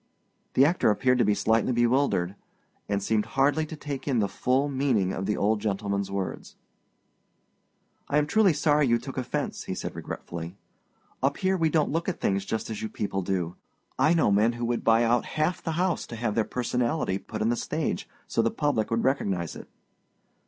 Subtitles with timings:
[0.55, 2.33] The actor appeared to be slightly bewildered,
[2.89, 6.55] and seemed hardly to take in the full meaning of the old gentleman's words.
[8.09, 10.57] "I am truly sorry you took offense," he said regretfully.
[11.21, 13.57] "Up here we don't look at things just as you people do.
[13.99, 17.43] I know men who would buy out half the house to have their personality put
[17.43, 19.69] on the stage so the public would recognize it."